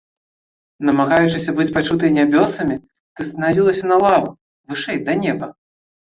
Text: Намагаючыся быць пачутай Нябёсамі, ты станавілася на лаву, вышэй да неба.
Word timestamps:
Намагаючыся 0.87 1.51
быць 1.59 1.67
пачутай 1.75 2.13
Нябёсамі, 2.15 2.75
ты 3.15 3.21
станавілася 3.29 3.85
на 3.93 4.01
лаву, 4.07 4.29
вышэй 4.73 4.99
да 5.13 5.19
неба. 5.23 5.47